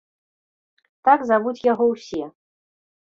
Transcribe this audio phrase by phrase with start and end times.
[1.09, 2.23] Так завуць яго ўсе.